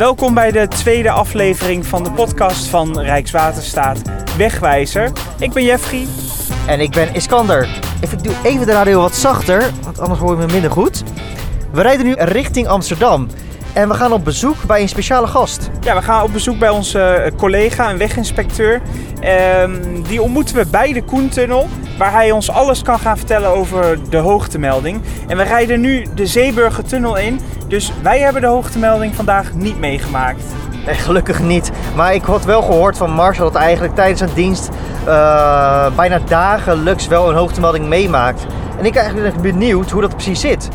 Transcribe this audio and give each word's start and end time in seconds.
Welkom 0.00 0.34
bij 0.34 0.50
de 0.50 0.68
tweede 0.68 1.10
aflevering 1.10 1.86
van 1.86 2.04
de 2.04 2.10
podcast 2.10 2.66
van 2.66 3.00
Rijkswaterstaat 3.00 4.02
Wegwijzer. 4.36 5.12
Ik 5.38 5.52
ben 5.52 5.64
Jeffrey. 5.64 6.06
En 6.66 6.80
ik 6.80 6.90
ben 6.90 7.14
Iskander. 7.14 7.68
Ik 8.00 8.24
doe 8.24 8.34
even 8.42 8.66
de 8.66 8.72
radio 8.72 9.00
wat 9.00 9.14
zachter, 9.14 9.70
want 9.82 9.98
anders 9.98 10.20
hoor 10.20 10.30
je 10.30 10.46
me 10.46 10.52
minder 10.52 10.70
goed. 10.70 11.02
We 11.72 11.82
rijden 11.82 12.06
nu 12.06 12.14
richting 12.18 12.66
Amsterdam. 12.68 13.28
En 13.72 13.88
we 13.88 13.94
gaan 13.94 14.12
op 14.12 14.24
bezoek 14.24 14.56
bij 14.66 14.80
een 14.80 14.88
speciale 14.88 15.26
gast. 15.26 15.70
Ja, 15.80 15.94
we 15.94 16.02
gaan 16.02 16.22
op 16.22 16.32
bezoek 16.32 16.58
bij 16.58 16.70
onze 16.70 17.00
eh, 17.00 17.36
collega, 17.36 17.90
een 17.90 17.98
weginspecteur. 17.98 18.80
Ehm, 19.20 20.02
die 20.08 20.22
ontmoeten 20.22 20.56
we 20.56 20.66
bij 20.70 20.92
de 20.92 21.02
Koentunnel, 21.02 21.68
waar 22.00 22.12
hij 22.12 22.30
ons 22.30 22.50
alles 22.50 22.82
kan 22.82 22.98
gaan 22.98 23.16
vertellen 23.16 23.48
over 23.48 23.98
de 24.10 24.16
hoogtemelding. 24.16 25.00
En 25.26 25.36
we 25.36 25.42
rijden 25.42 25.80
nu 25.80 26.06
de 26.14 26.26
Zeeburgertunnel 26.26 27.16
in, 27.16 27.40
dus 27.68 27.92
wij 28.02 28.18
hebben 28.18 28.42
de 28.42 28.48
hoogtemelding 28.48 29.14
vandaag 29.14 29.54
niet 29.54 29.78
meegemaakt. 29.78 30.44
Nee, 30.86 30.94
gelukkig 30.94 31.40
niet. 31.40 31.70
Maar 31.96 32.14
ik 32.14 32.22
had 32.22 32.44
wel 32.44 32.62
gehoord 32.62 32.96
van 32.96 33.10
Marcel 33.10 33.50
dat 33.50 33.62
eigenlijk 33.62 33.94
tijdens 33.94 34.18
zijn 34.18 34.30
dienst 34.34 34.68
uh, 35.06 35.86
bijna 35.96 36.18
dagelijks 36.18 37.06
wel 37.06 37.28
een 37.28 37.36
hoogtemelding 37.36 37.86
meemaakt. 37.86 38.46
En 38.78 38.84
ik 38.84 38.92
ben 38.92 39.02
eigenlijk 39.02 39.40
benieuwd 39.40 39.90
hoe 39.90 40.00
dat 40.00 40.14
precies 40.14 40.40
zit. 40.40 40.68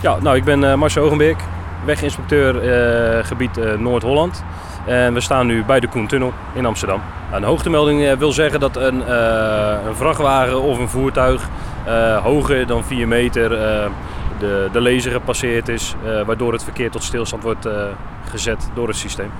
Ja, 0.00 0.16
nou 0.20 0.36
ik 0.36 0.44
ben 0.44 0.62
uh, 0.62 0.74
Marcel 0.74 1.04
Ogenbeek, 1.04 1.36
weginspecteur 1.84 2.54
uh, 2.54 3.24
gebied 3.24 3.56
uh, 3.58 3.78
Noord-Holland. 3.78 4.42
En 4.84 5.14
we 5.14 5.20
staan 5.20 5.46
nu 5.46 5.64
bij 5.64 5.80
de 5.80 5.88
Koentunnel 5.88 6.32
in 6.52 6.66
Amsterdam. 6.66 7.00
Een 7.32 7.42
hoogtemelding 7.42 8.18
wil 8.18 8.32
zeggen 8.32 8.60
dat 8.60 8.76
een, 8.76 9.02
uh, 9.08 9.74
een 9.86 9.94
vrachtwagen 9.94 10.62
of 10.62 10.78
een 10.78 10.88
voertuig 10.88 11.48
hoger 12.22 12.66
dan 12.66 12.84
4 12.84 13.08
meter 13.08 13.48
de, 14.38 14.68
de 14.72 14.80
laser 14.80 15.12
gepasseerd 15.12 15.68
is, 15.68 15.94
waardoor 16.26 16.52
het 16.52 16.64
verkeer 16.64 16.90
tot 16.90 17.02
stilstand 17.02 17.42
wordt 17.42 17.68
gezet 18.30 18.70
door 18.74 18.88
het 18.88 18.96
systeem. 18.96 19.30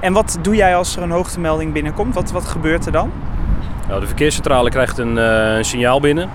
En 0.00 0.12
wat 0.12 0.38
doe 0.42 0.54
jij 0.54 0.76
als 0.76 0.96
er 0.96 1.02
een 1.02 1.10
hoogtemelding 1.10 1.72
binnenkomt? 1.72 2.14
Wat, 2.14 2.30
wat 2.30 2.46
gebeurt 2.46 2.86
er 2.86 2.92
dan? 2.92 3.12
Nou, 3.88 4.00
de 4.00 4.06
verkeerscentrale 4.06 4.70
krijgt 4.70 4.98
een, 4.98 5.16
een 5.16 5.64
signaal 5.64 6.00
binnen 6.00 6.30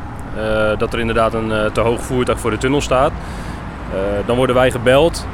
dat 0.77 0.93
er 0.93 0.99
inderdaad 0.99 1.33
een 1.33 1.71
te 1.71 1.81
hoog 1.81 2.01
voertuig 2.01 2.39
voor 2.39 2.51
de 2.51 2.57
tunnel 2.57 2.81
staat. 2.81 3.11
Dan 4.25 4.35
worden 4.35 4.55
wij 4.55 4.71
gebeld 4.71 5.27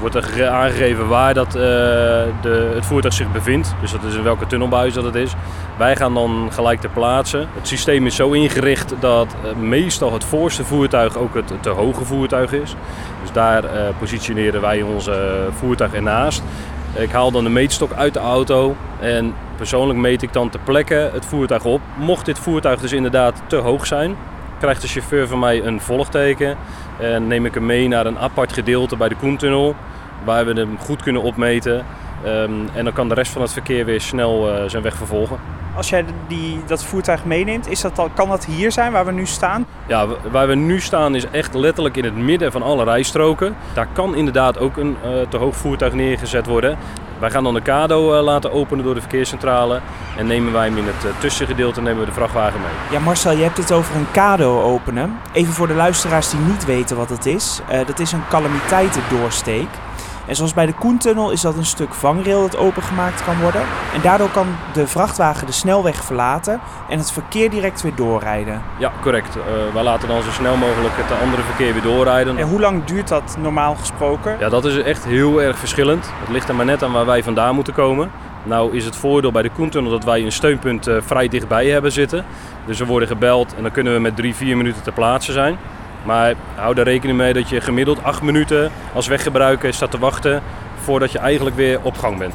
wordt 0.00 0.14
er 0.14 0.48
aangegeven 0.48 1.08
waar 1.08 1.34
dat, 1.34 1.46
uh, 1.46 1.62
de, 1.62 2.72
het 2.74 2.86
voertuig 2.86 3.14
zich 3.14 3.32
bevindt. 3.32 3.74
Dus 3.80 3.92
dat 3.92 4.02
is 4.02 4.14
in 4.14 4.22
welke 4.22 4.46
tunnelbuis 4.46 4.94
dat 4.94 5.04
het 5.04 5.14
is. 5.14 5.34
Wij 5.78 5.96
gaan 5.96 6.14
dan 6.14 6.48
gelijk 6.52 6.80
ter 6.80 6.90
plaatse. 6.90 7.46
Het 7.54 7.68
systeem 7.68 8.06
is 8.06 8.16
zo 8.16 8.30
ingericht 8.30 8.94
dat 9.00 9.36
uh, 9.44 9.56
meestal 9.56 10.12
het 10.12 10.24
voorste 10.24 10.64
voertuig 10.64 11.16
ook 11.16 11.34
het 11.34 11.52
te 11.60 11.70
hoge 11.70 12.04
voertuig 12.04 12.52
is. 12.52 12.74
Dus 13.22 13.32
daar 13.32 13.64
uh, 13.64 13.70
positioneren 13.98 14.60
wij 14.60 14.82
onze 14.82 15.46
voertuig 15.50 15.94
ernaast. 15.94 16.42
Ik 16.94 17.10
haal 17.10 17.30
dan 17.30 17.44
de 17.44 17.50
meetstok 17.50 17.92
uit 17.92 18.14
de 18.14 18.20
auto 18.20 18.76
en 19.00 19.34
persoonlijk 19.56 19.98
meet 19.98 20.22
ik 20.22 20.32
dan 20.32 20.50
ter 20.50 20.60
plekke 20.64 21.10
het 21.12 21.24
voertuig 21.24 21.64
op. 21.64 21.80
Mocht 21.96 22.26
dit 22.26 22.38
voertuig 22.38 22.80
dus 22.80 22.92
inderdaad 22.92 23.42
te 23.46 23.56
hoog 23.56 23.86
zijn, 23.86 24.16
krijgt 24.58 24.82
de 24.82 24.88
chauffeur 24.88 25.28
van 25.28 25.38
mij 25.38 25.64
een 25.64 25.80
volgteken. 25.80 26.56
En 27.00 27.26
neem 27.26 27.46
ik 27.46 27.54
hem 27.54 27.66
mee 27.66 27.88
naar 27.88 28.06
een 28.06 28.18
apart 28.18 28.52
gedeelte 28.52 28.96
bij 28.96 29.08
de 29.08 29.16
Koentunnel, 29.16 29.74
waar 30.24 30.46
we 30.46 30.52
hem 30.52 30.78
goed 30.78 31.02
kunnen 31.02 31.22
opmeten. 31.22 31.84
Um, 32.26 32.68
en 32.74 32.84
dan 32.84 32.92
kan 32.92 33.08
de 33.08 33.14
rest 33.14 33.32
van 33.32 33.42
het 33.42 33.52
verkeer 33.52 33.84
weer 33.84 34.00
snel 34.00 34.48
uh, 34.48 34.68
zijn 34.68 34.82
weg 34.82 34.96
vervolgen. 34.96 35.38
Als 35.76 35.88
jij 35.88 36.04
die, 36.28 36.60
dat 36.66 36.84
voertuig 36.84 37.24
meeneemt, 37.24 37.68
is 37.68 37.80
dat 37.80 37.98
al, 37.98 38.10
kan 38.14 38.28
dat 38.28 38.44
hier 38.44 38.72
zijn 38.72 38.92
waar 38.92 39.06
we 39.06 39.12
nu 39.12 39.26
staan? 39.26 39.66
Ja, 39.86 40.06
waar 40.30 40.46
we 40.48 40.54
nu 40.54 40.80
staan 40.80 41.14
is 41.14 41.30
echt 41.30 41.54
letterlijk 41.54 41.96
in 41.96 42.04
het 42.04 42.16
midden 42.16 42.52
van 42.52 42.62
alle 42.62 42.84
rijstroken. 42.84 43.56
Daar 43.74 43.88
kan 43.92 44.14
inderdaad 44.14 44.58
ook 44.58 44.76
een 44.76 44.96
uh, 45.04 45.10
te 45.28 45.36
hoog 45.36 45.56
voertuig 45.56 45.92
neergezet 45.92 46.46
worden. 46.46 46.78
Wij 47.18 47.30
gaan 47.30 47.44
dan 47.44 47.54
de 47.54 47.62
kado 47.62 48.16
uh, 48.16 48.22
laten 48.22 48.52
openen 48.52 48.84
door 48.84 48.94
de 48.94 49.00
verkeerscentrale 49.00 49.80
en 50.16 50.26
nemen 50.26 50.52
wij 50.52 50.66
hem 50.66 50.76
in 50.76 50.86
het 50.86 51.04
uh, 51.04 51.10
tussengedeelte 51.18 51.80
nemen 51.80 52.00
we 52.00 52.06
de 52.06 52.12
vrachtwagen 52.12 52.60
mee. 52.60 52.70
Ja, 52.98 53.04
Marcel, 53.04 53.32
je 53.32 53.42
hebt 53.42 53.56
het 53.56 53.72
over 53.72 53.96
een 53.96 54.10
kado 54.10 54.62
openen. 54.62 55.18
Even 55.32 55.52
voor 55.52 55.66
de 55.66 55.74
luisteraars 55.74 56.30
die 56.30 56.40
niet 56.40 56.64
weten 56.64 56.96
wat 56.96 57.08
het 57.08 57.26
is. 57.26 57.60
Uh, 57.72 57.86
dat 57.86 57.98
is 57.98 58.12
een 58.12 58.28
calamiteitendoorsteek. 58.28 59.68
En 60.26 60.36
zoals 60.36 60.54
bij 60.54 60.66
de 60.66 60.72
Koentunnel 60.72 61.30
is 61.30 61.40
dat 61.40 61.56
een 61.56 61.64
stuk 61.64 61.94
vangrail 61.94 62.40
dat 62.40 62.56
opengemaakt 62.56 63.24
kan 63.24 63.40
worden. 63.40 63.60
En 63.94 64.00
daardoor 64.02 64.30
kan 64.30 64.46
de 64.72 64.86
vrachtwagen 64.86 65.46
de 65.46 65.52
snelweg 65.52 66.04
verlaten 66.04 66.60
en 66.88 66.98
het 66.98 67.12
verkeer 67.12 67.50
direct 67.50 67.82
weer 67.82 67.94
doorrijden. 67.94 68.62
Ja, 68.78 68.92
correct. 69.02 69.36
Uh, 69.36 69.42
wij 69.74 69.82
laten 69.82 70.08
dan 70.08 70.22
zo 70.22 70.30
snel 70.30 70.56
mogelijk 70.56 70.94
het 70.96 71.20
andere 71.22 71.42
verkeer 71.42 71.72
weer 71.72 71.82
doorrijden. 71.82 72.38
En 72.38 72.48
hoe 72.48 72.60
lang 72.60 72.84
duurt 72.84 73.08
dat 73.08 73.36
normaal 73.40 73.74
gesproken? 73.74 74.36
Ja, 74.38 74.48
dat 74.48 74.64
is 74.64 74.82
echt 74.82 75.04
heel 75.04 75.42
erg 75.42 75.58
verschillend. 75.58 76.10
Het 76.20 76.28
ligt 76.28 76.48
er 76.48 76.54
maar 76.54 76.64
net 76.64 76.82
aan 76.82 76.92
waar 76.92 77.06
wij 77.06 77.22
vandaan 77.22 77.54
moeten 77.54 77.74
komen. 77.74 78.10
Nou 78.42 78.76
is 78.76 78.84
het 78.84 78.96
voordeel 78.96 79.32
bij 79.32 79.42
de 79.42 79.50
Koentunnel 79.50 79.90
dat 79.90 80.04
wij 80.04 80.22
een 80.22 80.32
steunpunt 80.32 80.88
uh, 80.88 80.96
vrij 81.00 81.28
dichtbij 81.28 81.66
hebben 81.66 81.92
zitten. 81.92 82.24
Dus 82.66 82.78
we 82.78 82.86
worden 82.86 83.08
gebeld 83.08 83.54
en 83.54 83.62
dan 83.62 83.72
kunnen 83.72 83.94
we 83.94 84.00
met 84.00 84.16
drie, 84.16 84.34
vier 84.34 84.56
minuten 84.56 84.82
ter 84.82 84.92
plaatse 84.92 85.32
zijn. 85.32 85.58
Maar 86.06 86.34
hou 86.54 86.78
er 86.78 86.84
rekening 86.84 87.18
mee 87.18 87.32
dat 87.32 87.48
je 87.48 87.60
gemiddeld 87.60 88.02
8 88.02 88.22
minuten 88.22 88.70
als 88.94 89.06
weggebruiker 89.06 89.74
staat 89.74 89.90
te 89.90 89.98
wachten 89.98 90.42
voordat 90.82 91.12
je 91.12 91.18
eigenlijk 91.18 91.56
weer 91.56 91.80
op 91.82 91.96
gang 91.96 92.18
bent. 92.18 92.34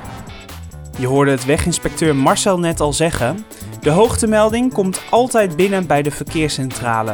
Je 0.99 1.07
hoorde 1.07 1.31
het 1.31 1.45
weginspecteur 1.45 2.15
Marcel 2.15 2.59
net 2.59 2.79
al 2.79 2.93
zeggen. 2.93 3.45
De 3.81 3.89
hoogtemelding 3.89 4.73
komt 4.73 5.01
altijd 5.09 5.55
binnen 5.55 5.87
bij 5.87 6.01
de 6.01 6.11
verkeerscentrale. 6.11 7.13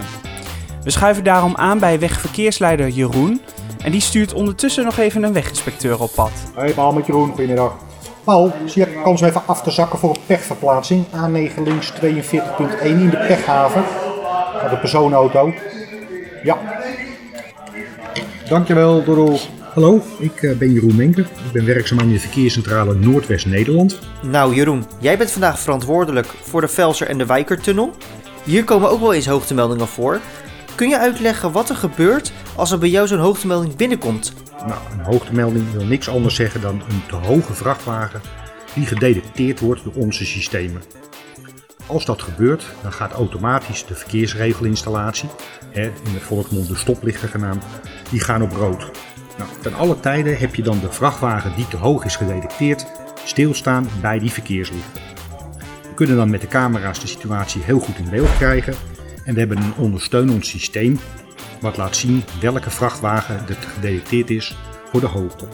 We 0.84 0.90
schuiven 0.90 1.24
daarom 1.24 1.56
aan 1.56 1.80
bij 1.80 2.00
wegverkeersleider 2.00 2.90
Jeroen. 2.90 3.42
En 3.84 3.92
die 3.92 4.02
stuurt 4.02 4.34
ondertussen 4.34 4.84
nog 4.84 4.98
even 4.98 5.24
een 5.24 5.34
weginspecteur 5.34 6.02
op 6.02 6.12
pad. 6.16 6.32
Hey 6.56 6.72
Paul 6.72 6.94
met 6.94 7.06
Jeroen, 7.06 7.30
goedemiddag. 7.30 7.74
Paul, 8.24 8.54
zie 8.66 8.86
je 8.86 9.02
kans 9.04 9.22
om 9.22 9.28
even 9.28 9.42
af 9.46 9.62
te 9.62 9.72
zakken 9.72 10.00
voor 10.00 10.10
een 10.10 10.22
pechverplaatsing? 10.26 11.06
A9 11.06 11.64
links 11.64 11.94
42.1 11.94 12.00
in 12.84 13.10
de 13.10 13.26
pechhaven. 13.28 13.84
Gaat 14.58 14.70
de 14.70 14.78
personenauto. 14.78 15.54
Ja. 16.44 16.58
Dankjewel, 18.50 19.04
Dorol. 19.04 19.40
Hallo, 19.74 20.04
ik 20.20 20.42
uh, 20.42 20.58
ben 20.58 20.72
Jeroen 20.72 20.96
Menker. 20.96 21.28
Ik 21.46 21.52
ben 21.54 21.66
werkzaam 21.66 22.00
aan 22.00 22.10
de 22.10 22.20
verkeerscentrale 22.20 22.96
Noordwest-Nederland. 22.96 24.00
Nou 24.22 24.56
Jeroen, 24.56 24.86
jij 25.00 25.18
bent 25.18 25.32
vandaag 25.32 25.60
verantwoordelijk 25.60 26.28
voor 26.28 26.62
de 26.62 26.68
Velser 26.68 27.08
en 27.08 27.18
de 27.18 27.26
Wijkertunnel. 27.26 27.94
Hier 28.44 28.64
komen 28.64 28.90
ook 28.90 29.00
wel 29.00 29.14
eens 29.14 29.26
hoogtemeldingen 29.28 29.88
voor. 29.88 30.20
Kun 30.76 30.90
je 30.90 31.00
uitleggen 31.00 31.52
wat 31.52 31.70
er 31.70 31.76
gebeurt 31.76 32.32
als 32.56 32.72
er 32.72 32.78
bij 32.78 32.90
jou 32.90 33.08
zo'n 33.08 33.20
hoogtemelding 33.20 33.76
binnenkomt? 33.76 34.34
Nou, 34.68 34.80
een 34.92 35.06
hoogtemelding 35.06 35.72
wil 35.72 35.86
niks 35.86 36.10
anders 36.10 36.36
zeggen 36.36 36.62
dan 36.62 36.82
een 36.90 37.02
te 37.08 37.16
hoge 37.16 37.54
vrachtwagen 37.54 38.22
die 38.74 38.86
gedetecteerd 38.86 39.60
wordt 39.60 39.84
door 39.84 39.94
onze 39.94 40.26
systemen. 40.26 40.82
Als 41.88 42.06
dat 42.06 42.22
gebeurt, 42.22 42.66
dan 42.82 42.94
gaat 42.94 43.12
automatisch 43.12 43.86
de 43.86 43.96
verkeersregelinstallatie, 43.96 45.30
in 45.72 46.14
de 46.14 46.20
volksmond 46.20 46.68
de 46.68 46.76
stoplichten 46.76 47.30
genaamd, 47.30 47.64
die 48.10 48.20
gaan 48.20 48.42
op 48.42 48.52
rood. 48.52 48.92
Nou, 49.38 49.50
ten 49.62 49.74
alle 49.74 50.00
tijden 50.00 50.38
heb 50.38 50.56
je 50.56 50.64
dan 50.64 50.80
de 50.80 50.92
vrachtwagen 50.92 51.56
die 51.56 51.68
te 51.68 51.78
hoog 51.78 52.06
is 52.06 52.16
gedetecteerd 52.16 52.86
stilstaan 53.24 53.88
bij 54.02 54.20
die 54.20 54.32
verkeerslichten. 54.32 55.02
We 55.82 55.94
kunnen 55.96 56.16
dan 56.16 56.30
met 56.30 56.42
de 56.42 56.48
camera's 56.48 57.00
de 57.00 57.08
situatie 57.08 57.62
heel 57.62 57.80
goed 57.80 57.98
in 57.98 58.10
beeld 58.10 58.36
krijgen 58.38 58.74
en 59.26 59.34
we 59.34 59.40
hebben 59.40 59.58
een 59.58 59.76
ondersteunend 59.78 60.46
systeem 60.46 61.00
wat 61.62 61.78
laat 61.78 61.96
zien 61.96 62.24
welke 62.42 62.70
vrachtwagen 62.70 63.36
er 63.36 63.56
gedetecteerd 63.56 64.30
is 64.30 64.58
voor 64.92 65.00
de 65.00 65.08
hoogte. 65.08 65.48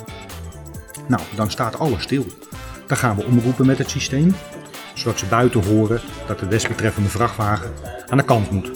Nou, 1.08 1.22
dan 1.36 1.52
staat 1.52 1.80
alles 1.80 2.04
stil. 2.04 2.26
Dan 2.88 2.98
gaan 2.98 3.16
we 3.16 3.26
omroepen 3.26 3.66
met 3.66 3.78
het 3.78 3.90
systeem 3.90 4.36
zodat 4.94 5.20
ze 5.20 5.26
buiten 5.26 5.64
horen 5.64 6.02
dat 6.28 6.40
de 6.40 6.48
desbetreffende 6.48 7.10
vrachtwagen 7.10 7.72
aan 8.08 8.18
de 8.18 8.24
kant 8.24 8.52
moet. 8.52 8.72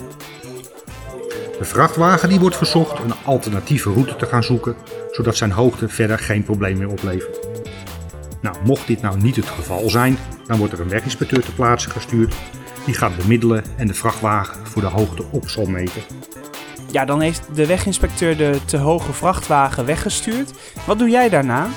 De 1.58 1.66
vrachtwagen 1.66 2.30
die 2.30 2.40
wordt 2.40 2.58
verzocht 2.58 3.00
een 3.00 3.14
alternatieve 3.26 3.92
route 3.92 4.16
te 4.16 4.26
gaan 4.26 4.44
zoeken, 4.44 4.76
zodat 5.12 5.36
zijn 5.36 5.52
hoogte 5.52 5.90
verder 5.90 6.20
geen 6.20 6.44
probleem 6.44 6.78
meer 6.78 6.90
oplevert. 6.90 7.48
Nou, 8.42 8.56
mocht 8.64 8.88
dit 8.88 9.02
nou 9.02 9.22
niet 9.22 9.36
het 9.36 9.48
geval 9.48 9.90
zijn, 9.90 10.18
dan 10.46 10.58
wordt 10.58 10.74
er 10.74 10.80
een 10.80 10.90
weginspecteur 10.90 11.42
ter 11.42 11.54
plaatse 11.54 11.90
gestuurd. 11.90 12.36
Die 12.86 12.96
gaat 12.96 13.18
bemiddelen 13.18 13.64
en 13.78 13.88
de 13.88 13.94
vrachtwagen 13.94 14.68
voor 14.68 14.82
de 14.82 14.88
hoogte 14.88 15.24
op 15.32 15.50
zal 15.50 15.66
meten. 15.66 16.02
Ja, 16.92 17.06
dan 17.06 17.22
heeft 17.22 17.56
de 17.56 17.66
weginspecteur 17.66 18.38
de 18.38 18.60
te 18.66 18.78
hoge 18.78 19.14
vrachtwagen 19.14 19.86
weggestuurd. 19.86 20.52
Wat 20.86 21.00
doe 21.00 21.10
jij 21.10 21.30
daarna? 21.30 21.68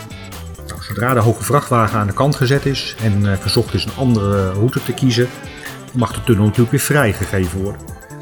Zodra 0.91 1.15
de 1.15 1.21
hoge 1.21 1.45
vrachtwagen 1.45 1.99
aan 1.99 2.07
de 2.07 2.13
kant 2.13 2.37
gezet 2.37 2.67
is 2.67 2.95
en 3.03 3.21
uh, 3.23 3.33
verzocht 3.37 3.75
is 3.75 3.85
een 3.85 3.97
andere 3.97 4.53
route 4.53 4.83
te 4.83 4.93
kiezen, 4.93 5.29
mag 5.93 6.13
de 6.13 6.25
tunnel 6.25 6.45
natuurlijk 6.45 6.71
weer 6.71 6.81
vrijgegeven 6.81 7.63
worden. 7.63 7.81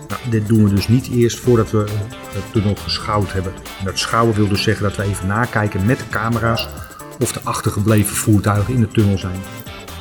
Nou, 0.09 0.21
dit 0.31 0.47
doen 0.47 0.65
we 0.65 0.75
dus 0.75 0.89
niet 0.89 1.11
eerst 1.11 1.39
voordat 1.39 1.71
we 1.71 1.85
de 2.33 2.41
tunnel 2.53 2.75
geschouwd 2.75 3.33
hebben. 3.33 3.53
En 3.79 3.85
dat 3.85 3.99
schouwen 3.99 4.35
wil 4.35 4.49
dus 4.49 4.63
zeggen 4.63 4.83
dat 4.83 4.97
we 4.97 5.03
even 5.03 5.27
nakijken 5.27 5.87
met 5.87 5.99
de 5.99 6.09
camera's 6.11 6.69
of 7.21 7.33
de 7.33 7.41
achtergebleven 7.43 8.17
voertuigen 8.17 8.75
in 8.75 8.81
de 8.81 8.89
tunnel 8.89 9.19
zijn. 9.19 9.41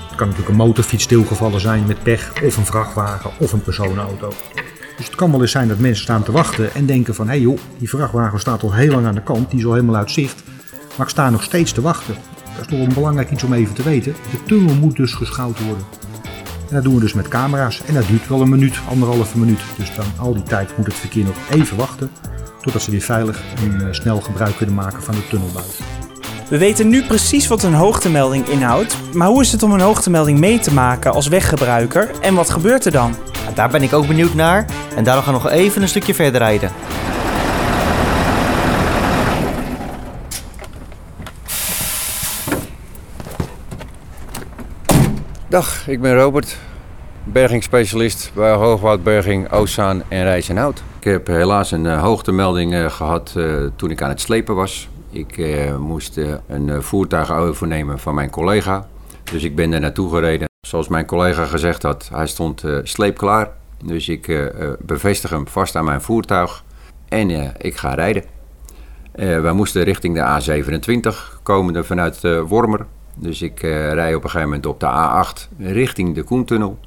Het 0.08 0.16
kan 0.16 0.28
natuurlijk 0.28 0.50
een 0.50 0.66
motorfiets 0.66 1.04
stilgevallen 1.04 1.62
zijn 1.62 1.86
met 1.86 2.04
pech, 2.04 2.32
of 2.44 2.58
een 2.58 2.66
vrachtwagen 2.66 3.32
of 3.40 3.54
een 3.54 3.62
personenauto. 3.62 4.34
Dus 4.98 5.06
het 5.06 5.16
kan 5.16 5.32
wel 5.32 5.42
eens 5.42 5.52
zijn 5.52 5.68
dat 5.68 5.80
mensen 5.80 6.04
staan 6.04 6.24
te 6.24 6.32
wachten 6.32 6.74
en 6.74 6.86
denken 6.86 7.16
van 7.16 7.26
hé 7.26 7.32
hey 7.32 7.42
joh, 7.42 7.60
die 7.78 7.90
vrachtwagen 7.90 8.40
staat 8.40 8.64
al 8.64 8.74
heel 8.74 8.92
lang 8.92 9.06
aan 9.06 9.16
de 9.16 9.24
kant, 9.24 9.50
die 9.50 9.60
is 9.60 9.66
al 9.66 9.74
helemaal 9.74 9.96
uit 9.96 10.12
zicht. 10.12 10.44
Maar 10.96 11.06
ik 11.06 11.12
sta 11.12 11.30
nog 11.30 11.44
steeds 11.44 11.72
te 11.72 11.82
wachten 11.82 12.16
dat 12.58 12.72
is 12.72 12.78
nog 12.78 12.88
een 12.88 12.94
belangrijk 12.94 13.32
iets 13.32 13.44
om 13.44 13.54
even 13.54 13.74
te 13.74 13.84
weten. 13.84 14.16
De 14.32 14.44
tunnel 14.44 14.76
moet 14.76 14.96
dus 14.96 15.14
geschouwd 15.14 15.60
worden. 15.66 15.86
En 16.70 16.76
dat 16.76 16.84
doen 16.84 16.94
we 16.94 17.00
dus 17.00 17.14
met 17.14 17.28
camera's. 17.28 17.82
En 17.86 17.94
dat 17.94 18.08
duurt 18.08 18.28
wel 18.28 18.42
een 18.42 18.50
minuut, 18.50 18.80
anderhalve 18.90 19.38
minuut. 19.38 19.60
Dus 19.78 19.96
dan 19.96 20.06
al 20.18 20.34
die 20.34 20.44
tijd 20.44 20.78
moet 20.78 20.86
het 20.86 20.96
verkeer 20.96 21.24
nog 21.24 21.36
even 21.52 21.78
wachten. 21.78 22.10
Totdat 22.62 22.82
ze 22.82 22.92
weer 22.92 23.02
veilig 23.02 23.42
en 23.64 23.82
uh, 23.82 23.88
snel 23.92 24.22
gebruik 24.22 24.56
kunnen 24.58 24.76
maken 24.76 25.04
van 25.04 25.16
de 25.16 25.28
tunnelbuis. 25.28 25.80
We 26.50 26.58
weten 26.58 26.90
nu 26.90 27.04
precies 27.04 27.48
wat 27.48 27.64
een 27.64 27.74
hoogtemelding 27.74 28.48
inhoudt. 28.48 28.98
Maar 29.14 29.28
hoe 29.28 29.42
is 29.42 29.52
het 29.52 29.64
om 29.64 29.72
een 29.72 29.80
hoogtemelding 29.80 30.40
mee 30.40 30.60
te 30.60 30.74
maken 30.74 31.14
als 31.14 31.28
weggebruiker? 31.28 32.12
En 32.22 32.34
wat 32.34 32.50
gebeurt 32.50 32.86
er 32.86 32.92
dan? 32.92 33.16
Daar 33.54 33.70
ben 33.70 33.84
ik 33.84 33.94
ook 33.94 34.08
benieuwd 34.08 34.34
naar. 34.34 34.66
En 34.96 35.04
daarom 35.04 35.24
gaan 35.24 35.34
we 35.34 35.40
nog 35.40 35.52
even 35.52 35.82
een 35.82 35.88
stukje 35.88 36.14
verder 36.14 36.42
rijden. 36.42 36.72
Dag, 45.58 45.88
ik 45.88 46.02
ben 46.02 46.16
Robert, 46.16 46.58
bergingsspecialist 47.24 48.32
bij 48.34 48.52
Hoogwoudberging, 48.52 49.52
Oostzaan 49.52 50.04
en 50.08 50.24
Rijs 50.24 50.50
en 50.50 50.58
Hout. 50.58 50.84
Ik 51.00 51.04
heb 51.04 51.28
helaas 51.28 51.72
een 51.72 51.86
uh, 51.86 52.02
hoogtemelding 52.02 52.74
uh, 52.74 52.90
gehad 52.90 53.34
uh, 53.38 53.66
toen 53.76 53.92
ik 53.92 54.02
aan 54.02 54.10
het 54.10 54.22
slepen 54.22 54.56
was. 54.56 54.90
Ik 55.10 55.38
moest 55.80 56.18
een 56.48 56.84
voertuig 56.84 57.32
overnemen 57.32 58.00
van 58.00 58.16
mijn 58.16 58.30
collega, 58.30 58.88
dus 59.24 59.44
ik 59.44 59.56
ben 59.56 59.74
er 59.74 59.80
naartoe 59.80 60.10
gereden. 60.10 60.48
Zoals 60.68 60.88
mijn 60.88 61.06
collega 61.06 61.46
gezegd 61.46 61.84
had, 61.84 62.10
hij 62.14 62.28
stond 62.28 62.64
sleepklaar. 62.84 63.52
Dus 63.86 64.10
ik 64.10 64.52
bevestig 64.80 65.30
hem 65.30 65.48
vast 65.48 65.76
aan 65.76 65.86
mijn 65.86 66.02
voertuig 66.02 66.64
en 67.08 67.56
ik 67.58 67.76
ga 67.76 67.94
rijden. 67.94 68.24
wij 69.16 69.52
moesten 69.52 69.84
richting 69.84 70.16
de 70.16 70.62
A27, 70.62 71.42
komende 71.44 71.84
vanuit 71.84 72.22
Wormer. 72.48 72.86
Dus 73.20 73.42
ik 73.42 73.64
uh, 73.64 73.92
rij 73.94 74.16
op 74.16 74.24
een 74.24 74.30
gegeven 74.30 74.50
moment 74.50 74.66
op 74.66 74.80
de 74.80 74.86
A8 74.86 75.58
richting 75.58 76.16
de 76.16 76.24
Koentunnel. 76.24 76.80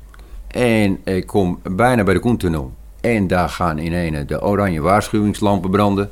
En 0.47 1.01
ik 1.05 1.27
kom 1.27 1.61
bijna 1.63 2.03
bij 2.03 2.15
de 2.15 2.21
Koentunnel. 2.21 2.73
En 3.01 3.27
daar 3.27 3.49
gaan 3.49 3.79
in 3.79 3.93
ene 3.93 4.25
de 4.25 4.43
oranje 4.43 4.81
waarschuwingslampen 4.81 5.71
branden. 5.71 6.11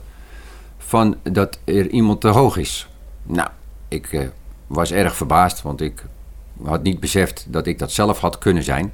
Van 0.79 1.17
dat 1.23 1.59
er 1.65 1.89
iemand 1.89 2.21
te 2.21 2.29
hoog 2.29 2.57
is. 2.57 2.89
Nou, 3.23 3.49
ik 3.89 4.13
uh, 4.13 4.29
was 4.67 4.93
erg 4.93 5.17
verbaasd, 5.17 5.63
want 5.63 5.81
ik 5.81 6.05
had 6.63 6.83
niet 6.83 7.01
beseft 7.01 7.47
dat 7.49 7.67
ik 7.67 7.79
dat 7.79 7.93
zelf 7.93 8.19
had 8.19 8.39
kunnen 8.39 8.63
zijn. 8.63 8.93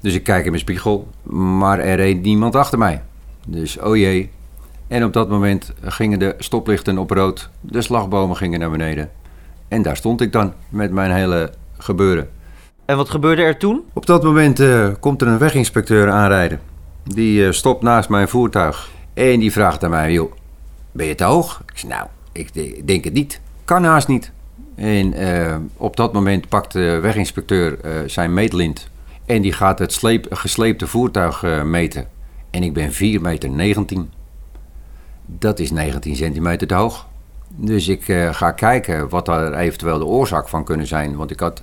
Dus 0.00 0.14
ik 0.14 0.24
kijk 0.24 0.44
in 0.44 0.50
mijn 0.50 0.62
spiegel, 0.62 1.08
maar 1.32 1.78
er 1.78 1.96
reed 1.96 2.22
niemand 2.22 2.54
achter 2.54 2.78
mij. 2.78 3.02
Dus 3.46 3.78
oh 3.78 3.96
jee. 3.96 4.30
En 4.86 5.04
op 5.04 5.12
dat 5.12 5.28
moment 5.28 5.72
gingen 5.82 6.18
de 6.18 6.34
stoplichten 6.38 6.98
op 6.98 7.10
rood, 7.10 7.50
de 7.60 7.82
slagbomen 7.82 8.36
gingen 8.36 8.60
naar 8.60 8.70
beneden. 8.70 9.10
En 9.74 9.82
daar 9.82 9.96
stond 9.96 10.20
ik 10.20 10.32
dan 10.32 10.52
met 10.68 10.90
mijn 10.90 11.10
hele 11.10 11.52
gebeuren. 11.78 12.28
En 12.84 12.96
wat 12.96 13.10
gebeurde 13.10 13.42
er 13.42 13.56
toen? 13.56 13.84
Op 13.92 14.06
dat 14.06 14.22
moment 14.22 14.60
uh, 14.60 14.88
komt 15.00 15.20
er 15.22 15.28
een 15.28 15.38
weginspecteur 15.38 16.10
aanrijden. 16.10 16.60
Die 17.04 17.40
uh, 17.40 17.50
stopt 17.50 17.82
naast 17.82 18.08
mijn 18.08 18.28
voertuig. 18.28 18.90
En 19.14 19.40
die 19.40 19.52
vraagt 19.52 19.84
aan 19.84 19.90
mij, 19.90 20.12
joh, 20.12 20.32
ben 20.92 21.06
je 21.06 21.14
te 21.14 21.24
hoog? 21.24 21.62
Ik 21.72 21.78
zeg, 21.78 21.90
nou, 21.90 22.06
ik 22.32 22.86
denk 22.86 23.04
het 23.04 23.12
niet. 23.12 23.40
Kan 23.64 23.84
haast 23.84 24.08
niet. 24.08 24.32
En 24.74 25.22
uh, 25.22 25.56
op 25.76 25.96
dat 25.96 26.12
moment 26.12 26.48
pakt 26.48 26.72
de 26.72 26.98
weginspecteur 27.02 27.78
zijn 28.06 28.34
meetlint. 28.34 28.88
En 29.26 29.42
die 29.42 29.52
gaat 29.52 29.78
het 29.78 29.92
sleep, 29.92 30.26
gesleepte 30.30 30.86
voertuig 30.86 31.64
meten. 31.64 32.06
En 32.50 32.62
ik 32.62 32.72
ben 32.72 32.92
4,19 32.92 32.98
meter. 33.20 33.50
19. 33.50 34.10
Dat 35.26 35.58
is 35.58 35.70
19 35.70 36.16
centimeter 36.16 36.66
te 36.66 36.74
hoog. 36.74 37.06
Dus 37.56 37.88
ik 37.88 38.08
uh, 38.08 38.34
ga 38.34 38.50
kijken 38.50 39.08
wat 39.08 39.26
daar 39.26 39.52
eventueel 39.52 39.98
de 39.98 40.04
oorzaak 40.04 40.48
van 40.48 40.64
kunnen 40.64 40.86
zijn. 40.86 41.16
Want 41.16 41.30
ik 41.30 41.40
had 41.40 41.62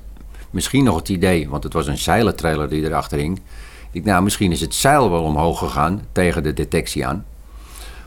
misschien 0.49 0.83
nog 0.83 0.95
het 0.95 1.09
idee, 1.09 1.49
want 1.49 1.63
het 1.63 1.73
was 1.73 1.87
een 1.87 1.97
zeilentrailer 1.97 2.69
die 2.69 2.83
erachter 2.85 3.17
hing. 3.17 3.41
Ik 3.91 4.03
nou, 4.03 4.23
misschien 4.23 4.51
is 4.51 4.61
het 4.61 4.73
zeil 4.73 5.11
wel 5.11 5.23
omhoog 5.23 5.59
gegaan 5.59 6.01
tegen 6.11 6.43
de 6.43 6.53
detectie 6.53 7.05
aan. 7.05 7.25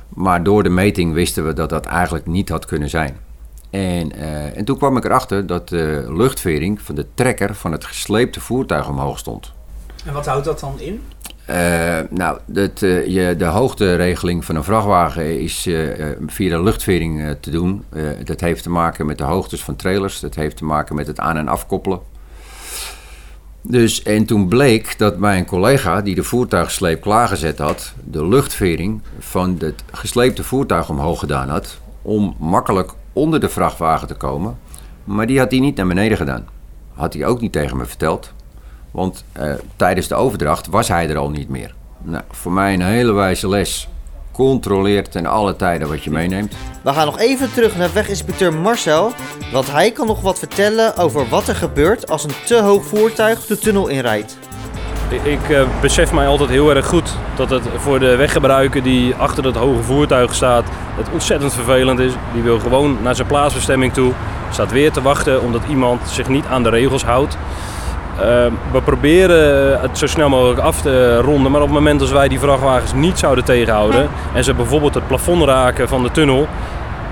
Maar 0.08 0.42
door 0.42 0.62
de 0.62 0.68
meting 0.68 1.12
wisten 1.12 1.46
we 1.46 1.52
dat 1.52 1.68
dat 1.68 1.86
eigenlijk 1.86 2.26
niet 2.26 2.48
had 2.48 2.64
kunnen 2.64 2.90
zijn. 2.90 3.16
En, 3.70 4.16
uh, 4.16 4.56
en 4.56 4.64
toen 4.64 4.76
kwam 4.76 4.96
ik 4.96 5.04
erachter 5.04 5.46
dat 5.46 5.68
de 5.68 6.04
luchtvering 6.08 6.80
van 6.82 6.94
de 6.94 7.06
trekker 7.14 7.54
van 7.54 7.72
het 7.72 7.84
gesleepte 7.84 8.40
voertuig 8.40 8.88
omhoog 8.88 9.18
stond. 9.18 9.52
En 10.04 10.12
wat 10.12 10.26
houdt 10.26 10.44
dat 10.44 10.60
dan 10.60 10.80
in? 10.80 11.02
Uh, 11.50 12.00
nou, 12.10 12.38
uh, 12.54 13.06
je, 13.06 13.34
de 13.36 13.44
hoogteregeling 13.44 14.44
van 14.44 14.56
een 14.56 14.64
vrachtwagen 14.64 15.40
is 15.40 15.66
uh, 15.66 16.06
via 16.26 16.56
de 16.56 16.62
luchtvering 16.62 17.36
te 17.40 17.50
doen. 17.50 17.84
dat 18.24 18.40
heeft 18.40 18.62
te 18.62 18.70
maken 18.70 19.06
met 19.06 19.18
de 19.18 19.24
hoogtes 19.24 19.64
van 19.64 19.76
trailers. 19.76 20.20
Dat 20.20 20.34
heeft 20.34 20.56
te 20.56 20.64
maken 20.64 20.94
met 20.94 21.06
het 21.06 21.20
aan- 21.20 21.36
en 21.36 21.48
afkoppelen. 21.48 22.00
Dus, 23.66 24.02
en 24.02 24.24
toen 24.24 24.48
bleek 24.48 24.98
dat 24.98 25.18
mijn 25.18 25.46
collega 25.46 26.00
die 26.00 26.14
de 26.14 26.22
voertuigsleep 26.22 27.00
klaargezet 27.00 27.58
had... 27.58 27.92
de 28.04 28.26
luchtvering 28.26 29.02
van 29.18 29.56
het 29.58 29.84
gesleepte 29.92 30.44
voertuig 30.44 30.88
omhoog 30.88 31.18
gedaan 31.18 31.48
had... 31.48 31.78
om 32.02 32.36
makkelijk 32.38 32.92
onder 33.12 33.40
de 33.40 33.48
vrachtwagen 33.48 34.08
te 34.08 34.14
komen. 34.14 34.58
Maar 35.04 35.26
die 35.26 35.38
had 35.38 35.50
hij 35.50 35.60
niet 35.60 35.76
naar 35.76 35.86
beneden 35.86 36.16
gedaan. 36.16 36.48
Had 36.92 37.14
hij 37.14 37.26
ook 37.26 37.40
niet 37.40 37.52
tegen 37.52 37.76
me 37.76 37.86
verteld. 37.86 38.32
Want 38.94 39.24
uh, 39.40 39.54
tijdens 39.76 40.08
de 40.08 40.14
overdracht 40.14 40.66
was 40.66 40.88
hij 40.88 41.08
er 41.08 41.16
al 41.16 41.30
niet 41.30 41.48
meer. 41.48 41.74
Nou, 42.02 42.24
voor 42.30 42.52
mij 42.52 42.74
een 42.74 42.82
hele 42.82 43.12
wijze 43.12 43.48
les. 43.48 43.88
Controleer 44.32 45.08
ten 45.08 45.26
alle 45.26 45.56
tijden 45.56 45.88
wat 45.88 46.04
je 46.04 46.10
meeneemt. 46.10 46.54
We 46.82 46.92
gaan 46.92 47.06
nog 47.06 47.18
even 47.18 47.52
terug 47.52 47.76
naar 47.76 47.92
weginspecteur 47.92 48.54
Marcel. 48.54 49.12
Want 49.52 49.70
hij 49.70 49.90
kan 49.90 50.06
nog 50.06 50.20
wat 50.20 50.38
vertellen 50.38 50.96
over 50.96 51.28
wat 51.28 51.48
er 51.48 51.54
gebeurt 51.54 52.10
als 52.10 52.24
een 52.24 52.34
te 52.44 52.60
hoog 52.60 52.84
voertuig 52.84 53.46
de 53.46 53.58
tunnel 53.58 53.88
inrijdt. 53.88 54.38
Ik 55.22 55.48
uh, 55.48 55.80
besef 55.80 56.12
mij 56.12 56.26
altijd 56.26 56.50
heel 56.50 56.74
erg 56.74 56.86
goed 56.86 57.16
dat 57.36 57.50
het 57.50 57.62
voor 57.76 57.98
de 57.98 58.16
weggebruiker 58.16 58.82
die 58.82 59.14
achter 59.14 59.42
dat 59.42 59.54
hoge 59.54 59.82
voertuig 59.82 60.34
staat, 60.34 60.64
het 60.96 61.10
ontzettend 61.12 61.52
vervelend 61.52 61.98
is. 61.98 62.12
Die 62.32 62.42
wil 62.42 62.58
gewoon 62.58 62.98
naar 63.02 63.14
zijn 63.14 63.28
plaatsbestemming 63.28 63.92
toe, 63.92 64.12
staat 64.50 64.72
weer 64.72 64.92
te 64.92 65.02
wachten 65.02 65.42
omdat 65.42 65.62
iemand 65.68 66.08
zich 66.08 66.28
niet 66.28 66.46
aan 66.46 66.62
de 66.62 66.68
regels 66.68 67.04
houdt. 67.04 67.36
Uh, 68.14 68.20
we 68.72 68.82
proberen 68.84 69.80
het 69.80 69.98
zo 69.98 70.06
snel 70.06 70.28
mogelijk 70.28 70.60
af 70.60 70.80
te 70.80 71.18
ronden, 71.20 71.52
maar 71.52 71.60
op 71.60 71.66
het 71.66 71.76
moment 71.76 72.00
dat 72.00 72.10
wij 72.10 72.28
die 72.28 72.38
vrachtwagens 72.38 72.92
niet 72.92 73.18
zouden 73.18 73.44
tegenhouden 73.44 74.08
en 74.34 74.44
ze 74.44 74.54
bijvoorbeeld 74.54 74.94
het 74.94 75.06
plafond 75.06 75.42
raken 75.42 75.88
van 75.88 76.02
de 76.02 76.10
tunnel, 76.10 76.48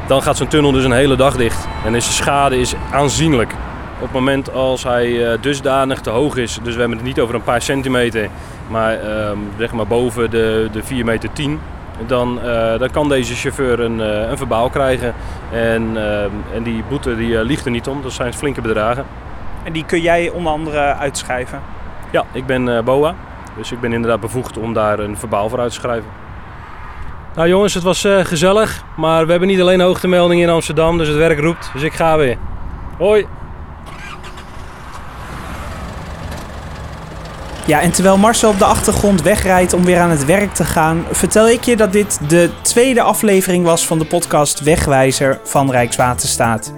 dan 0.06 0.22
gaat 0.22 0.36
zo'n 0.36 0.48
tunnel 0.48 0.72
dus 0.72 0.84
een 0.84 0.92
hele 0.92 1.16
dag 1.16 1.36
dicht. 1.36 1.66
En 1.84 1.94
is 1.94 2.06
de 2.06 2.12
schade 2.12 2.60
is 2.60 2.74
aanzienlijk. 2.92 3.54
Op 3.94 4.02
het 4.02 4.12
moment 4.12 4.52
als 4.52 4.82
hij 4.82 5.06
uh, 5.06 5.32
dusdanig 5.40 6.00
te 6.00 6.10
hoog 6.10 6.36
is, 6.36 6.58
dus 6.62 6.74
we 6.74 6.80
hebben 6.80 6.98
het 6.98 7.06
niet 7.06 7.20
over 7.20 7.34
een 7.34 7.42
paar 7.42 7.62
centimeter, 7.62 8.28
maar 8.68 9.04
uh, 9.04 9.30
zeg 9.58 9.72
maar 9.72 9.86
boven 9.86 10.30
de, 10.30 10.68
de 10.72 10.82
4 10.82 11.04
meter 11.04 11.32
10, 11.32 11.60
dan, 12.06 12.38
uh, 12.44 12.78
dan 12.78 12.90
kan 12.90 13.08
deze 13.08 13.34
chauffeur 13.34 13.80
een, 13.80 13.98
uh, 13.98 14.30
een 14.30 14.36
verbaal 14.36 14.70
krijgen. 14.70 15.14
En, 15.52 15.90
uh, 15.94 16.22
en 16.54 16.62
die 16.62 16.84
boete 16.88 17.16
die 17.16 17.44
ligt 17.44 17.64
er 17.64 17.70
niet 17.70 17.88
om, 17.88 18.02
dat 18.02 18.12
zijn 18.12 18.34
flinke 18.34 18.60
bedragen. 18.60 19.04
En 19.64 19.72
die 19.72 19.84
kun 19.84 20.00
jij 20.00 20.28
onder 20.28 20.52
andere 20.52 20.94
uitschrijven? 20.94 21.60
Ja, 22.10 22.24
ik 22.32 22.46
ben 22.46 22.66
uh, 22.66 22.80
BOA. 22.80 23.14
Dus 23.56 23.72
ik 23.72 23.80
ben 23.80 23.92
inderdaad 23.92 24.20
bevoegd 24.20 24.58
om 24.58 24.72
daar 24.72 24.98
een 24.98 25.16
verbaal 25.16 25.48
voor 25.48 25.60
uit 25.60 25.72
te 25.72 25.80
schrijven. 25.80 26.10
Nou 27.34 27.48
jongens, 27.48 27.74
het 27.74 27.82
was 27.82 28.04
uh, 28.04 28.24
gezellig. 28.24 28.84
Maar 28.96 29.24
we 29.24 29.30
hebben 29.30 29.48
niet 29.48 29.60
alleen 29.60 29.80
hoogtemeldingen 29.80 30.48
in 30.48 30.54
Amsterdam, 30.54 30.98
dus 30.98 31.08
het 31.08 31.16
werk 31.16 31.38
roept. 31.40 31.70
Dus 31.72 31.82
ik 31.82 31.92
ga 31.92 32.16
weer. 32.16 32.36
Hoi! 32.98 33.26
Ja, 37.66 37.80
en 37.80 37.92
terwijl 37.92 38.16
Marcel 38.16 38.50
op 38.50 38.58
de 38.58 38.64
achtergrond 38.64 39.22
wegrijdt 39.22 39.72
om 39.72 39.84
weer 39.84 39.98
aan 39.98 40.10
het 40.10 40.24
werk 40.24 40.54
te 40.54 40.64
gaan, 40.64 41.04
vertel 41.10 41.48
ik 41.48 41.64
je 41.64 41.76
dat 41.76 41.92
dit 41.92 42.20
de 42.28 42.50
tweede 42.62 43.02
aflevering 43.02 43.64
was 43.64 43.86
van 43.86 43.98
de 43.98 44.04
podcast 44.04 44.60
Wegwijzer 44.60 45.40
van 45.44 45.70
Rijkswaterstaat. 45.70 46.72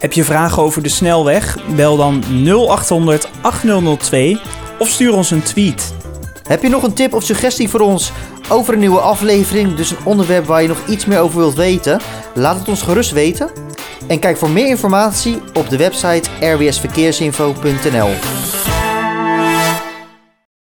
Heb 0.00 0.12
je 0.12 0.24
vragen 0.24 0.62
over 0.62 0.82
de 0.82 0.88
snelweg? 0.88 1.58
Bel 1.74 1.96
dan 1.96 2.24
0800 2.44 3.28
8002 3.40 4.40
of 4.78 4.88
stuur 4.88 5.14
ons 5.14 5.30
een 5.30 5.42
tweet. 5.42 5.94
Heb 6.42 6.62
je 6.62 6.68
nog 6.68 6.82
een 6.82 6.92
tip 6.92 7.14
of 7.14 7.22
suggestie 7.22 7.68
voor 7.68 7.80
ons 7.80 8.12
over 8.48 8.74
een 8.74 8.80
nieuwe 8.80 9.00
aflevering, 9.00 9.74
dus 9.74 9.90
een 9.90 10.04
onderwerp 10.04 10.46
waar 10.46 10.62
je 10.62 10.68
nog 10.68 10.86
iets 10.88 11.04
meer 11.04 11.18
over 11.18 11.38
wilt 11.38 11.54
weten? 11.54 12.00
Laat 12.34 12.58
het 12.58 12.68
ons 12.68 12.82
gerust 12.82 13.12
weten. 13.12 13.50
En 14.06 14.18
kijk 14.18 14.36
voor 14.36 14.50
meer 14.50 14.68
informatie 14.68 15.38
op 15.52 15.68
de 15.68 15.76
website 15.76 16.30
rwsverkeersinfo.nl. 16.40 18.39